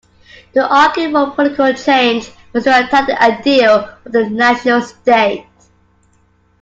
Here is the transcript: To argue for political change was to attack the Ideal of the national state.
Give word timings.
To 0.55 0.67
argue 0.67 1.11
for 1.11 1.29
political 1.29 1.71
change 1.73 2.31
was 2.53 2.63
to 2.63 2.71
attack 2.71 3.05
the 3.05 3.21
Ideal 3.21 3.87
of 4.03 4.11
the 4.11 4.27
national 4.31 4.81
state. 4.81 5.45